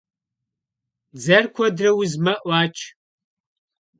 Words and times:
Дзэр 1.17 1.45
куэдрэ 1.55 1.89
узмэ— 2.01 2.33
Ӏуач. 2.41 2.77